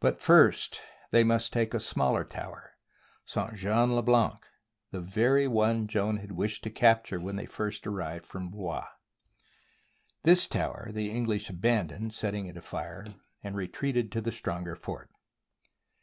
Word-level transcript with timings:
But 0.00 0.22
first 0.22 0.80
they 1.10 1.22
must 1.22 1.52
take 1.52 1.74
a 1.74 1.80
smaller 1.80 2.24
tower— 2.24 2.78
St. 3.34 3.56
Jean 3.56 3.94
le 3.94 4.00
Blanc,— 4.02 4.38
the 4.90 5.02
very 5.02 5.46
one 5.46 5.86
Joan 5.86 6.16
had 6.16 6.32
wished 6.32 6.64
to 6.64 6.70
capture 6.70 7.20
when 7.20 7.36
they 7.36 7.44
first 7.44 7.86
arrived 7.86 8.24
from 8.24 8.48
Blois. 8.48 8.86
This 10.22 10.48
tower 10.48 10.88
the 10.92 11.10
Eng 11.10 11.26
lish 11.26 11.50
abandoned, 11.50 12.14
setting 12.14 12.46
it 12.46 12.56
afire, 12.56 13.04
and 13.42 13.54
retreated 13.54 14.10
to 14.12 14.22
the 14.22 14.32
stronger 14.32 14.74
fort. 14.74 15.10